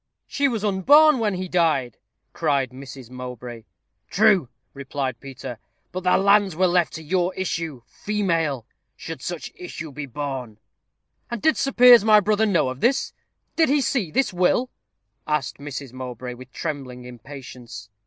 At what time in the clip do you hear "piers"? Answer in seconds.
11.71-12.03